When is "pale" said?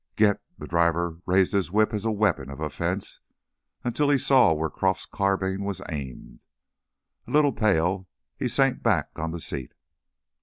7.53-8.07